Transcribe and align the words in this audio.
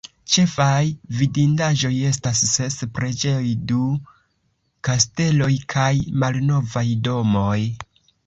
Ĉefaj 0.33 0.77
vidindaĵoj 1.17 1.91
estas 2.11 2.39
ses 2.51 2.77
preĝejoj, 2.95 3.51
du 3.73 3.83
kasteloj 4.89 5.51
kaj 5.77 5.91
malnovaj 6.25 6.87
domoj. 7.09 7.59